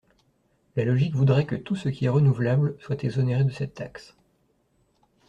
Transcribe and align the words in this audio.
La 0.75 0.83
logique 0.83 1.13
voudrait 1.13 1.45
que 1.45 1.55
tout 1.55 1.75
ce 1.75 1.87
qui 1.87 2.05
est 2.05 2.09
renouvelable 2.09 2.75
soit 2.79 3.03
exonéré 3.03 3.43
de 3.43 3.51
cette 3.51 3.75
taxe. 3.75 4.17